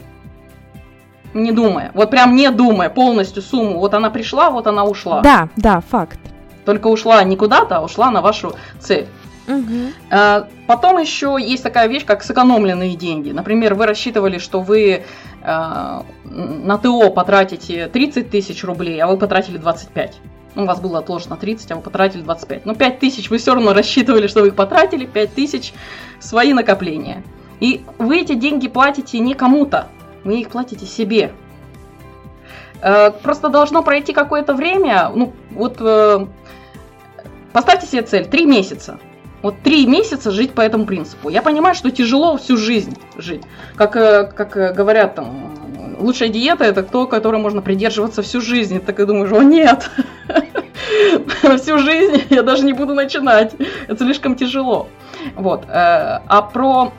[1.34, 1.92] Не думая.
[1.94, 3.80] Вот прям не думая полностью сумму.
[3.80, 5.22] Вот она пришла, вот она ушла.
[5.22, 6.20] Да, да, факт.
[6.68, 9.08] Только ушла не куда-то, а ушла на вашу цель.
[9.48, 10.44] Угу.
[10.68, 13.32] Потом еще есть такая вещь, как сэкономленные деньги.
[13.32, 15.06] Например, вы рассчитывали, что вы
[15.42, 20.18] а, на ТО потратите 30 тысяч рублей, а вы потратили 25.
[20.56, 22.66] Ну, у вас было отложено 30, а вы потратили 25.
[22.66, 25.74] Но 5 тысяч вы все равно рассчитывали, что вы их потратили, 5 тысяч
[26.20, 27.24] свои накопления.
[27.62, 29.88] И вы эти деньги платите не кому-то,
[30.26, 31.32] вы их платите себе.
[32.82, 36.28] А, просто должно пройти какое-то время, ну, вот э,
[37.58, 39.00] Поставьте себе цель 3 месяца.
[39.42, 41.30] Вот три месяца жить по этому принципу.
[41.30, 43.42] Я понимаю, что тяжело всю жизнь жить.
[43.76, 45.56] Как, э, как э, говорят там,
[45.98, 48.80] лучшая диета это то, которой можно придерживаться всю жизнь.
[48.80, 49.90] Так и думаешь, о нет,
[51.60, 53.56] всю жизнь я даже не буду начинать.
[53.88, 54.88] Это слишком тяжело.
[55.36, 55.64] Вот.
[55.64, 56.94] Э, а про,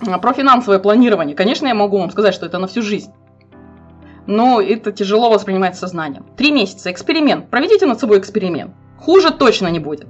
[0.00, 3.12] про финансовое планирование, конечно, я могу вам сказать, что это на всю жизнь.
[4.26, 6.24] Но это тяжело воспринимать сознанием.
[6.38, 7.50] Три месяца, эксперимент.
[7.50, 8.72] Проведите над собой эксперимент.
[9.04, 10.08] Хуже точно не будет.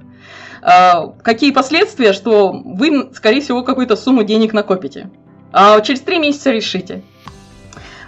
[0.62, 5.10] А, какие последствия, что вы, скорее всего, какую-то сумму денег накопите.
[5.52, 7.02] А через три месяца решите.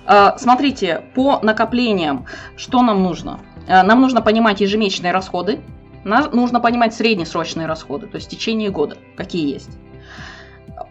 [0.06, 3.40] А, смотрите, по накоплениям, что нам нужно?
[3.68, 5.58] А, нам нужно понимать ежемесячные расходы,
[6.04, 9.70] нужно понимать среднесрочные расходы, то есть в течение года, какие есть.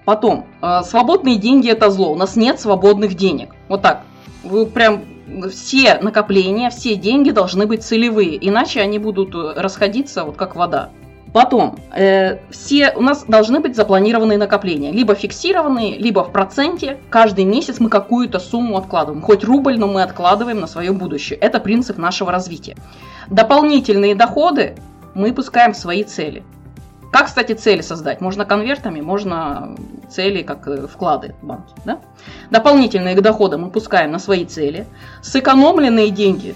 [0.03, 0.45] Потом,
[0.84, 2.12] свободные деньги это зло.
[2.12, 3.55] У нас нет свободных денег.
[3.69, 4.01] Вот так.
[4.43, 5.05] Вы прям
[5.52, 10.89] все накопления, все деньги должны быть целевые, иначе они будут э, расходиться вот как вода.
[11.36, 16.98] Потом, э, все у нас должны быть запланированные накопления, либо фиксированные, либо в проценте.
[17.10, 21.38] Каждый месяц мы какую-то сумму откладываем, хоть рубль, но мы откладываем на свое будущее.
[21.39, 22.78] Это принцип нашего развития.
[23.28, 24.76] Дополнительные доходы
[25.13, 26.41] мы пускаем в свои цели.
[27.15, 28.19] Как, кстати, цели создать?
[28.19, 29.73] Можно конвертами, можно
[30.10, 31.73] цели как э, вклады в банке.
[31.86, 32.01] Да?
[32.51, 34.86] Дополнительные доходы мы пускаем на свои цели.
[35.21, 36.56] Сэкономленные деньги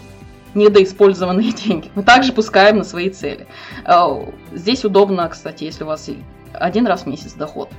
[0.56, 1.90] недоиспользованные деньги.
[1.96, 3.48] Мы также пускаем на свои цели.
[3.86, 6.10] Э, здесь удобно, кстати, если у вас
[6.52, 7.70] один раз в месяц доход.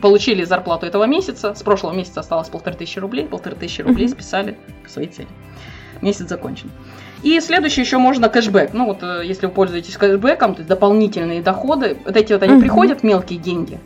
[0.00, 4.56] Получили зарплату этого месяца, с прошлого месяца осталось полторы тысячи рублей, полторы тысячи рублей списали
[4.86, 5.28] в свои цели.
[6.02, 6.70] Месяц закончен.
[7.22, 8.72] И следующее еще можно кэшбэк.
[8.72, 12.60] Ну вот, э, если вы пользуетесь кэшбэком, то есть дополнительные доходы, вот эти вот они
[12.60, 13.78] приходят, мелкие деньги.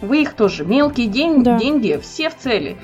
[0.00, 1.58] Вы их тоже, мелкие день, да.
[1.58, 2.76] деньги, все в цели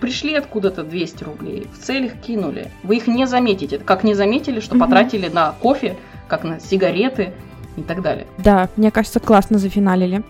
[0.00, 2.72] пришли откуда-то 200 рублей, в целях кинули.
[2.82, 4.84] Вы их не заметите, как не заметили, что угу.
[4.84, 7.32] потратили на кофе, как на сигареты
[7.76, 8.26] и так далее.
[8.38, 10.22] Да, мне кажется, классно зафиналили.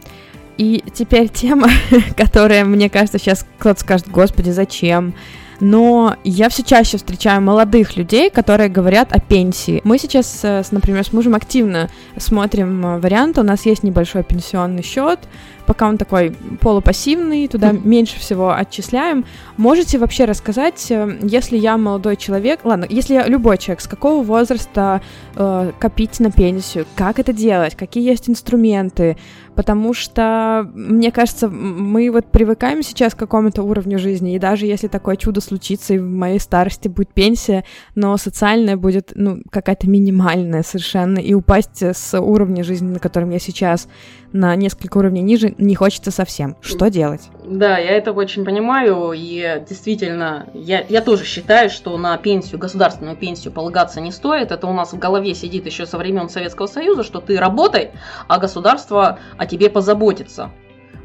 [0.59, 1.69] И теперь тема,
[2.17, 5.15] которая, мне кажется, сейчас кто-то скажет, господи, зачем?
[5.63, 9.81] Но я все чаще встречаю молодых людей, которые говорят о пенсии.
[9.85, 14.83] Мы сейчас, э, например, с мужем активно смотрим э, варианты, у нас есть небольшой пенсионный
[14.83, 15.21] счет,
[15.67, 17.87] пока он такой полупассивный, туда mm-hmm.
[17.87, 19.25] меньше всего отчисляем.
[19.57, 24.25] Можете вообще рассказать, э, если я молодой человек, ладно, если я любой человек, с какого
[24.25, 25.01] возраста
[25.37, 29.17] э, копить на пенсию, как это делать, какие есть инструменты,
[29.55, 34.89] потому что, мне кажется, мы вот привыкаем сейчас к какому-то уровню жизни, и даже если
[34.89, 40.63] такое чудо случится, и в моей старости будет пенсия, но социальная будет, ну, какая-то минимальная
[40.63, 43.89] совершенно, и упасть с уровня жизни, на котором я сейчас,
[44.33, 46.57] на несколько уровней ниже, не хочется совсем.
[46.61, 47.23] Что делать?
[47.45, 53.17] Да, я это очень понимаю, и действительно, я, я тоже считаю, что на пенсию, государственную
[53.17, 54.53] пенсию полагаться не стоит.
[54.53, 57.91] Это у нас в голове сидит еще со времен Советского Союза, что ты работай,
[58.29, 60.51] а государство о тебе позаботится.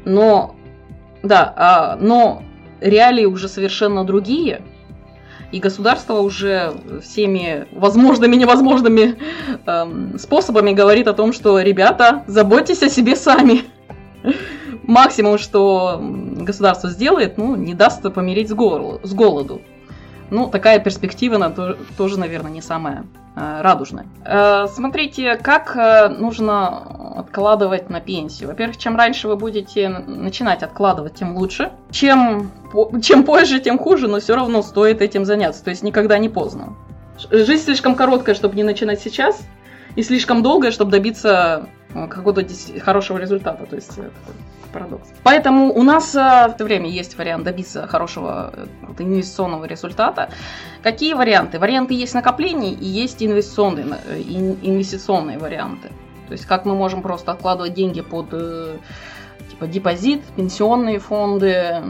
[0.04, 0.54] Но,
[1.22, 2.42] да, а, но
[2.80, 4.62] реалии уже совершенно другие–
[5.50, 9.16] и государство уже всеми возможными и невозможными
[9.66, 13.62] эм, способами говорит о том, что ребята, заботьтесь о себе сами.
[14.88, 19.06] Максимум, что государство сделает, ну, не даст помереть с, голоду.
[19.06, 19.60] С голоду.
[20.30, 21.50] Ну, такая перспектива, она
[21.98, 23.04] тоже, наверное, не самая
[23.36, 24.06] э, радужная.
[24.24, 28.48] Э, смотрите, как э, нужно откладывать на пенсию.
[28.48, 31.70] Во-первых, чем раньше вы будете начинать откладывать, тем лучше.
[31.90, 32.50] Чем,
[33.02, 35.62] чем позже, тем хуже, но все равно стоит этим заняться.
[35.62, 36.76] То есть никогда не поздно.
[37.30, 39.42] Жизнь слишком короткая, чтобы не начинать сейчас,
[39.96, 42.46] и слишком долгая, чтобы добиться какого-то
[42.80, 43.66] хорошего результата.
[43.66, 43.98] То есть
[44.68, 45.08] парадокс.
[45.22, 48.66] Поэтому у нас э, в это время есть вариант добиться хорошего э,
[49.02, 50.30] инвестиционного результата.
[50.82, 51.58] Какие варианты?
[51.58, 55.88] Варианты есть накоплений и есть инвестиционные, э, инвестиционные варианты.
[56.28, 58.30] То есть как мы можем просто откладывать деньги под
[59.50, 61.82] типа депозит, пенсионные фонды,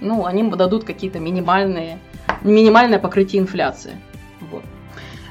[0.00, 1.98] ну, они дадут какие-то минимальные,
[2.42, 3.92] минимальное покрытие инфляции.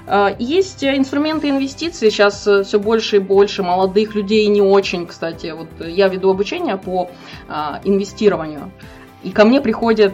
[0.08, 5.54] А, есть инструменты инвестиций, сейчас э, все больше и больше молодых людей, не очень, кстати.
[5.56, 7.10] Вот я веду обучение по
[7.48, 8.72] а, инвестированию,
[9.24, 10.14] и ко мне приходят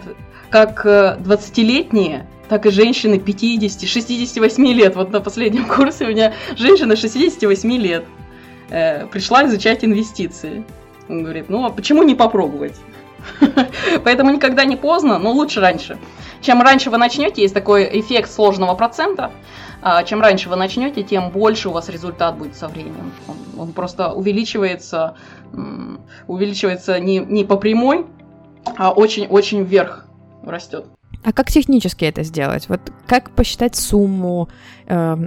[0.50, 4.96] как 20-летние, э, так и женщины 50, 68 лет.
[4.96, 8.06] Вот на последнем курсе у меня женщина 68 лет
[8.70, 10.64] э, пришла изучать инвестиции.
[11.10, 12.76] Он говорит, ну а почему не попробовать?
[14.04, 15.98] Поэтому никогда не поздно, но лучше раньше.
[16.42, 19.32] Чем раньше вы начнете, есть такой эффект сложного процента,
[20.06, 23.12] чем раньше вы начнете, тем больше у вас результат будет со временем.
[23.28, 25.16] Он, он просто увеличивается,
[26.28, 28.06] увеличивается не, не по прямой,
[28.78, 30.06] а очень-очень вверх
[30.44, 30.86] растет.
[31.24, 32.70] А как технически это сделать?
[32.70, 34.48] Вот как посчитать сумму?
[34.86, 35.18] Э,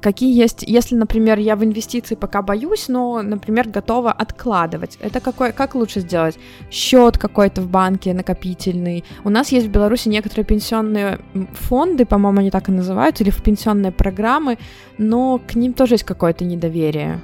[0.00, 4.96] какие есть, если, например, я в инвестиции пока боюсь, но, например, готова откладывать.
[5.00, 6.38] Это какой, как лучше сделать?
[6.70, 9.04] Счет какой-то в банке накопительный.
[9.24, 11.18] У нас есть в Беларуси некоторые пенсионные
[11.54, 14.58] фонды, по-моему, они так и называются, или в пенсионные программы,
[14.98, 17.20] но к ним тоже есть какое-то недоверие.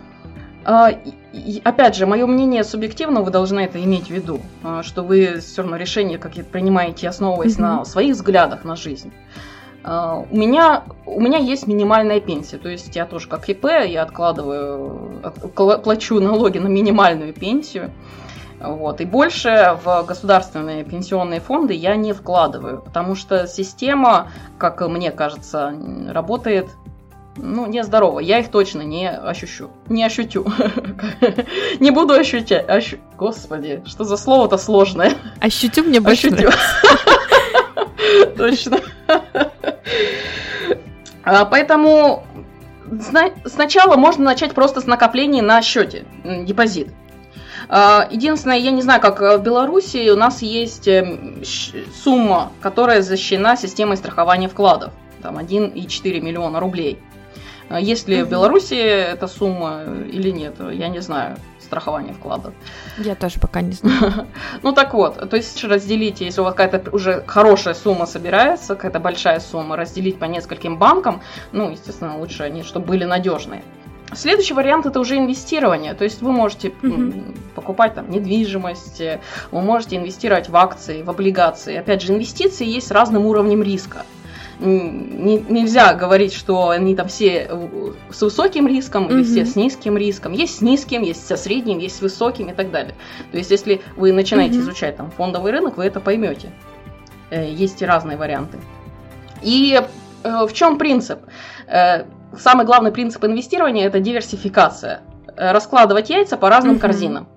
[1.32, 5.40] А, опять же, мое мнение субъективно, вы должны это иметь в виду, а, что вы
[5.40, 7.78] все равно решения какие-то принимаете, основываясь mm-hmm.
[7.78, 9.12] на своих взглядах на жизнь.
[9.82, 14.02] А, у меня, у меня есть минимальная пенсия, то есть я тоже как ИП, я
[14.02, 15.20] откладываю,
[15.54, 17.90] плачу налоги на минимальную пенсию.
[18.60, 19.00] Вот.
[19.00, 25.74] И больше в государственные пенсионные фонды я не вкладываю, потому что система, как мне кажется,
[26.08, 26.68] работает
[27.42, 28.20] ну, нездорово.
[28.20, 29.70] Я их точно не ощущу.
[29.88, 30.46] Не ощутю.
[31.80, 32.66] Не буду ощущать.
[33.16, 35.14] Господи, что за слово-то сложное.
[35.40, 36.50] Ощутю мне больше Ощутю.
[38.36, 38.80] Точно.
[41.22, 42.24] А, поэтому
[43.44, 46.88] сначала можно начать просто с накоплений на счете, депозит.
[47.68, 51.42] А, единственное, я не знаю, как в Беларуси, у нас есть эм,
[52.02, 54.92] сумма, которая защищена системой страхования вкладов.
[55.22, 56.98] Там 1,4 миллиона рублей.
[57.70, 62.52] А есть ли в Беларуси эта сумма или нет, я не знаю страхования вкладов.
[62.98, 64.26] Я тоже пока не знаю.
[64.62, 68.98] Ну так вот, то есть разделите, если у вас какая-то уже хорошая сумма собирается, какая-то
[68.98, 73.62] большая сумма, разделить по нескольким банкам, ну, естественно, лучше они, чтобы были надежные.
[74.12, 77.38] Следующий вариант это уже инвестирование, то есть вы можете mm-hmm.
[77.54, 79.00] покупать там недвижимость,
[79.52, 81.76] вы можете инвестировать в акции, в облигации.
[81.76, 84.04] Опять же, инвестиции есть с разным уровнем риска
[84.60, 89.96] не, нельзя говорить, что они там все э, с высоким риском или все с низким
[89.96, 90.32] риском.
[90.32, 92.94] Есть с низким, есть со средним, есть с высоким и так далее.
[93.32, 96.52] То есть, если вы начинаете изучать там фондовый рынок, вы это поймете.
[97.30, 98.58] Э, есть и разные варианты.
[99.42, 99.80] И
[100.22, 101.20] э, в чем принцип?
[102.38, 105.00] Самый главный принцип инвестирования это диверсификация.
[105.36, 107.28] Раскладывать яйца по разным корзинам.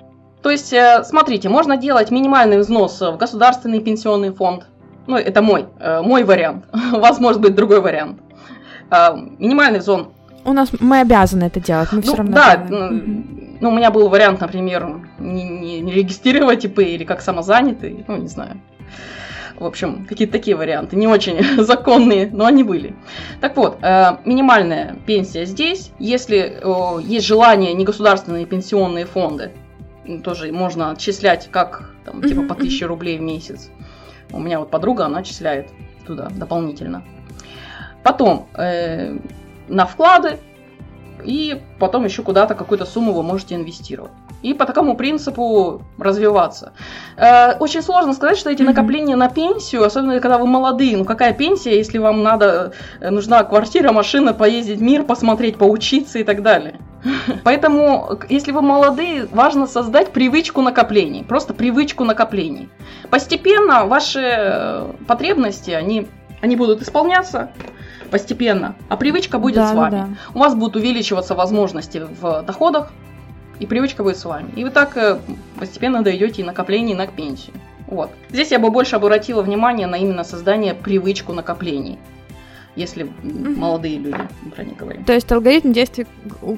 [0.41, 0.73] То есть,
[1.05, 4.65] смотрите, можно делать минимальный взнос в государственный пенсионный фонд,
[5.07, 6.65] ну, это мой, э, мой вариант.
[6.93, 8.19] У вас может быть другой вариант.
[8.89, 10.09] Э, минимальный зон.
[10.45, 12.33] У нас мы обязаны это делать, мы ну, все равно.
[12.33, 12.89] Да, ну,
[13.61, 18.17] ну, у меня был вариант, например, не, не, не регистрировать ИП или как самозанятый, ну,
[18.17, 18.59] не знаю.
[19.55, 22.95] В общем, какие-то такие варианты, не очень законные, но они были.
[23.39, 26.59] Так вот, э, минимальная пенсия здесь, если
[27.03, 29.51] есть желание негосударственные пенсионные фонды,
[30.23, 33.69] тоже можно отчислять как там, типа по 1000 рублей в месяц.
[34.33, 35.69] У меня вот подруга, она отчисляет
[36.05, 37.03] туда дополнительно.
[38.03, 39.17] Потом э,
[39.67, 40.39] на вклады
[41.23, 44.11] и потом еще куда-то какую-то сумму вы можете инвестировать.
[44.41, 46.73] И по такому принципу развиваться.
[47.15, 51.33] Э, очень сложно сказать, что эти накопления на пенсию, особенно когда вы молодые, ну какая
[51.33, 56.79] пенсия, если вам надо, э, нужна квартира, машина, поездить мир, посмотреть, поучиться и так далее.
[57.43, 62.69] Поэтому, если вы молодые, важно создать привычку накоплений, просто привычку накоплений.
[63.09, 66.07] Постепенно ваши э, потребности, они,
[66.41, 67.51] они будут исполняться
[68.09, 69.91] постепенно, а привычка будет да, с вами.
[69.91, 70.07] Да.
[70.33, 72.91] У вас будут увеличиваться возможности в доходах,
[73.59, 74.51] и привычка будет с вами.
[74.55, 75.19] И вы так э,
[75.59, 77.55] постепенно дойдете и накоплений на пенсию.
[77.87, 78.09] Вот.
[78.29, 81.99] Здесь я бы больше обратила внимание на именно создание привычку накоплений
[82.75, 83.57] если mm-hmm.
[83.57, 84.17] молодые люди
[84.55, 85.03] про них говорим.
[85.03, 86.05] То есть алгоритм действий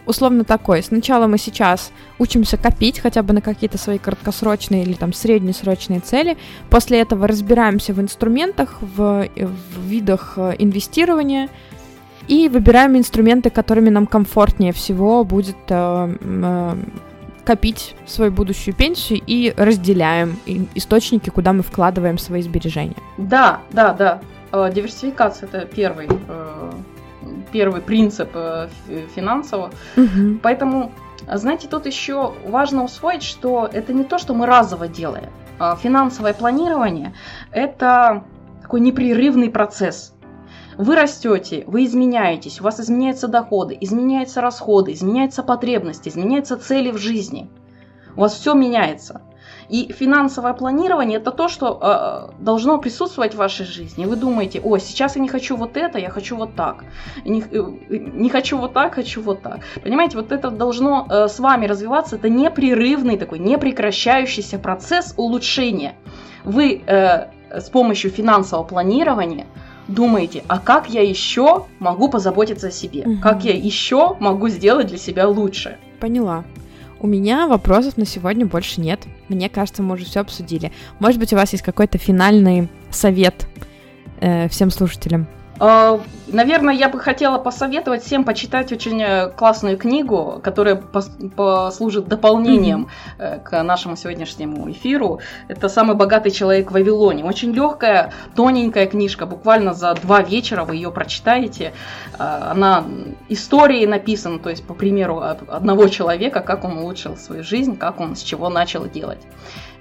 [0.06, 0.82] условно такой.
[0.82, 6.38] Сначала мы сейчас учимся копить хотя бы на какие-то свои краткосрочные или там среднесрочные цели.
[6.70, 11.50] После этого разбираемся в инструментах, в, в видах э, инвестирования
[12.28, 16.76] и выбираем инструменты, которыми нам комфортнее всего будет э, э,
[17.44, 20.40] копить свою будущую пенсию и разделяем
[20.74, 22.96] источники, куда мы вкладываем свои сбережения.
[23.18, 24.22] Да, да, да.
[24.56, 26.72] Э, диверсификация это первый, э,
[27.52, 28.70] первый принцип э,
[29.14, 29.72] финансового.
[29.98, 30.40] Угу.
[30.42, 30.94] Поэтому,
[31.34, 35.30] знаете, тут еще важно усвоить, что это не то, что мы разово делаем.
[35.60, 37.14] А финансовое планирование
[37.52, 38.24] это
[38.62, 40.14] такой непрерывный процесс.
[40.78, 46.98] Вы растете, вы изменяетесь, у вас изменяются доходы, изменяются расходы, изменяются потребности, изменяются цели в
[46.98, 47.50] жизни.
[48.16, 49.22] У вас все меняется.
[49.70, 54.06] И финансовое планирование это то, что э, должно присутствовать в вашей жизни.
[54.06, 56.84] Вы думаете, о, сейчас я не хочу вот это, я хочу вот так.
[57.26, 59.60] Не, э, не хочу вот так, хочу вот так.
[59.84, 62.16] Понимаете, вот это должно э, с вами развиваться.
[62.16, 65.96] Это непрерывный такой, непрекращающийся процесс улучшения.
[66.44, 69.48] Вы э, с помощью финансового планирования
[69.88, 73.02] думаете, а как я еще могу позаботиться о себе?
[73.02, 73.18] Угу.
[73.22, 75.78] Как я еще могу сделать для себя лучше?
[76.00, 76.44] Поняла.
[77.06, 79.00] У меня вопросов на сегодня больше нет.
[79.30, 80.72] Мне кажется, мы уже все обсудили.
[80.98, 83.48] Может быть, у вас есть какой-то финальный совет
[84.22, 85.28] э, всем слушателям?
[85.58, 92.90] А, наверное, я бы хотела посоветовать всем почитать очень э, классную книгу, которая послужит дополнением
[93.18, 93.44] mm-hmm.
[93.44, 95.22] к нашему сегодняшнему эфиру.
[95.48, 97.24] Это «Самый богатый человек в Вавилоне».
[97.24, 101.74] Очень легкая, тоненькая книжка, буквально за два вечера вы ее прочитаете.
[102.18, 102.86] Она
[103.30, 108.16] историей написана, то есть по примеру одного человека, как он улучшил свою жизнь, как он
[108.16, 109.22] с чего начал делать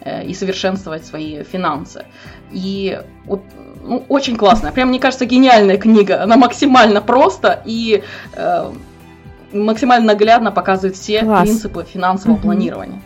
[0.00, 2.04] э, и совершенствовать свои финансы.
[2.52, 3.40] И вот
[3.84, 4.72] ну, очень классная.
[4.72, 6.22] Прям, мне кажется, гениальная книга.
[6.22, 8.02] Она максимально просто и
[8.35, 8.72] э,
[9.52, 11.42] максимально наглядно показывает все Класс.
[11.42, 12.42] принципы финансового угу.
[12.42, 13.00] планирования.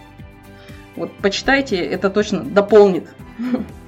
[0.97, 3.09] Вот почитайте, это точно дополнит.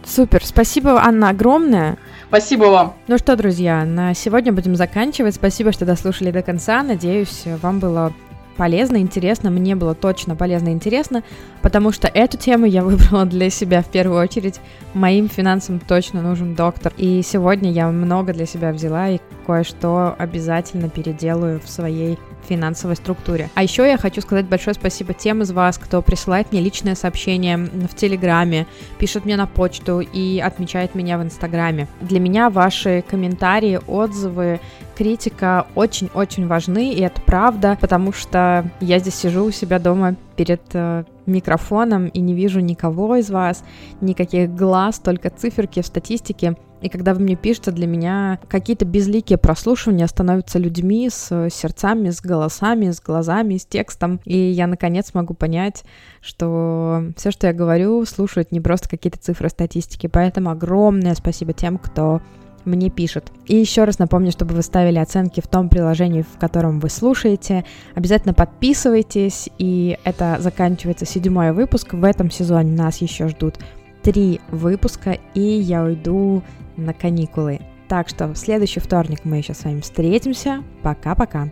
[0.05, 1.97] Супер, спасибо, Анна, огромное.
[2.28, 2.95] Спасибо вам.
[3.09, 5.34] Ну что, друзья, на сегодня будем заканчивать.
[5.34, 6.82] Спасибо, что дослушали до конца.
[6.82, 8.12] Надеюсь, вам было
[8.61, 11.23] полезно, интересно, мне было точно полезно и интересно,
[11.63, 14.61] потому что эту тему я выбрала для себя в первую очередь.
[14.93, 16.93] Моим финансам точно нужен доктор.
[16.99, 23.49] И сегодня я много для себя взяла и кое-что обязательно переделаю в своей финансовой структуре.
[23.55, 27.57] А еще я хочу сказать большое спасибо тем из вас, кто присылает мне личное сообщение
[27.59, 28.66] в Телеграме,
[28.99, 31.88] пишет мне на почту и отмечает меня в Инстаграме.
[32.01, 34.61] Для меня ваши комментарии, отзывы,
[34.97, 40.61] критика очень-очень важны, и это правда, потому что я здесь сижу у себя дома перед
[40.74, 43.64] э, микрофоном и не вижу никого из вас,
[44.01, 46.57] никаких глаз, только циферки в статистике.
[46.83, 52.20] И когда вы мне пишете, для меня какие-то безликие прослушивания становятся людьми с сердцами, с
[52.20, 54.20] голосами, с глазами, с текстом.
[54.24, 55.85] И я наконец могу понять,
[56.20, 60.07] что все, что я говорю, слушают не просто какие-то цифры статистики.
[60.07, 62.20] Поэтому огромное спасибо тем, кто
[62.64, 63.33] мне пишет.
[63.47, 67.64] И еще раз напомню, чтобы вы ставили оценки в том приложении, в котором вы слушаете.
[67.95, 71.95] Обязательно подписывайтесь, и это заканчивается седьмой выпуск.
[71.95, 73.59] В этом сезоне нас еще ждут
[74.03, 76.42] три выпуска, и я уйду
[76.76, 77.61] на каникулы.
[77.88, 80.62] Так что в следующий вторник мы еще с вами встретимся.
[80.82, 81.51] Пока-пока.